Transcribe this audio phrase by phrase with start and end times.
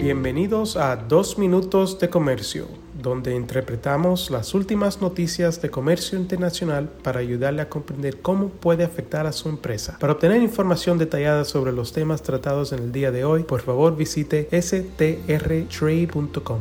[0.00, 2.68] Bienvenidos a Dos Minutos de Comercio,
[3.02, 9.26] donde interpretamos las últimas noticias de comercio internacional para ayudarle a comprender cómo puede afectar
[9.26, 9.98] a su empresa.
[10.00, 13.94] Para obtener información detallada sobre los temas tratados en el día de hoy, por favor
[13.94, 16.60] visite strtrade.com.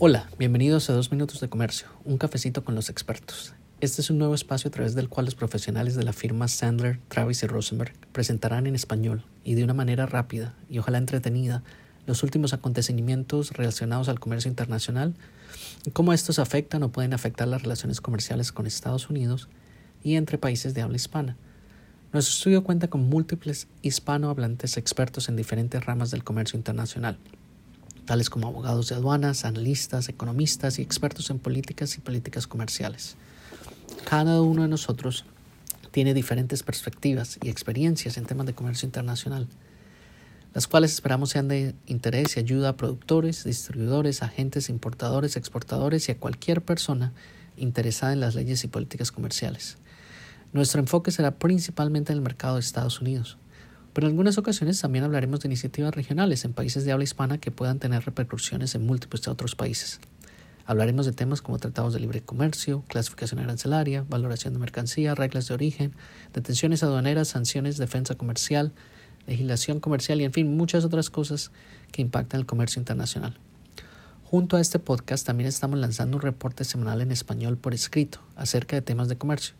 [0.00, 3.54] Hola, bienvenidos a Dos Minutos de Comercio, un cafecito con los expertos.
[3.80, 6.98] Este es un nuevo espacio a través del cual los profesionales de la firma Sandler,
[7.06, 11.62] Travis y Rosenberg presentarán en español y de una manera rápida y ojalá entretenida
[12.06, 15.14] los últimos acontecimientos relacionados al comercio internacional
[15.92, 19.48] cómo estos afectan o pueden afectar las relaciones comerciales con Estados Unidos
[20.02, 21.36] y entre países de habla hispana.
[22.12, 27.18] Nuestro estudio cuenta con múltiples hispanohablantes expertos en diferentes ramas del comercio internacional,
[28.06, 33.16] tales como abogados de aduanas, analistas, economistas y expertos en políticas y políticas comerciales.
[34.08, 35.24] Cada uno de nosotros
[35.90, 39.48] tiene diferentes perspectivas y experiencias en temas de comercio internacional
[40.54, 46.12] las cuales esperamos sean de interés y ayuda a productores, distribuidores, agentes, importadores, exportadores y
[46.12, 47.12] a cualquier persona
[47.56, 49.78] interesada en las leyes y políticas comerciales.
[50.52, 53.36] Nuestro enfoque será principalmente en el mercado de Estados Unidos,
[53.92, 57.50] pero en algunas ocasiones también hablaremos de iniciativas regionales en países de habla hispana que
[57.50, 60.00] puedan tener repercusiones en múltiples otros países.
[60.66, 65.54] Hablaremos de temas como tratados de libre comercio, clasificación arancelaria, valoración de mercancía, reglas de
[65.54, 65.92] origen,
[66.32, 68.72] detenciones aduaneras, sanciones, defensa comercial,
[69.26, 71.50] legislación comercial y en fin muchas otras cosas
[71.92, 73.36] que impactan el comercio internacional.
[74.24, 78.76] Junto a este podcast también estamos lanzando un reporte semanal en español por escrito acerca
[78.76, 79.54] de temas de comercio.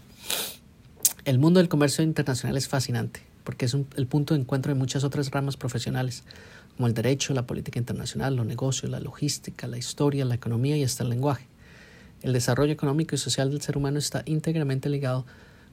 [1.23, 5.03] El mundo del comercio internacional es fascinante porque es el punto de encuentro de muchas
[5.03, 6.23] otras ramas profesionales,
[6.75, 10.83] como el derecho, la política internacional, los negocios, la logística, la historia, la economía y
[10.83, 11.45] hasta el lenguaje.
[12.21, 15.25] El desarrollo económico y social del ser humano está íntegramente ligado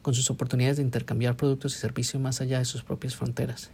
[0.03, 3.71] con sus oportunidades de intercambiar productos y servicios más allá de sus propias fronteras.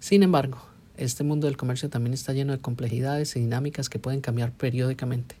[0.00, 0.58] Sin embargo,
[0.96, 5.36] este mundo del comercio también está lleno de complejidades y dinámicas que pueden cambiar periódicamente.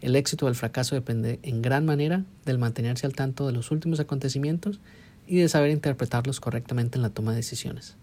[0.00, 3.70] El éxito o el fracaso depende en gran manera del mantenerse al tanto de los
[3.70, 4.80] últimos acontecimientos
[5.26, 7.96] y de saber interpretarlos correctamente en la toma de decisiones.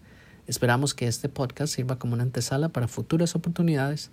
[0.46, 4.12] Esperamos que este podcast sirva como una antesala para futuras oportunidades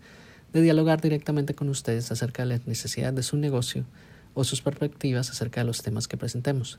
[0.53, 3.85] de dialogar directamente con ustedes acerca de las necesidades de su negocio
[4.33, 6.79] o sus perspectivas acerca de los temas que presentemos.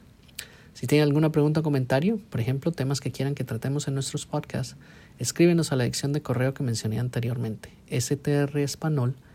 [0.73, 4.25] Si tienen alguna pregunta o comentario, por ejemplo, temas que quieran que tratemos en nuestros
[4.25, 4.75] podcasts,
[5.19, 9.34] escríbenos a la dirección de correo que mencioné anteriormente, strespanol.com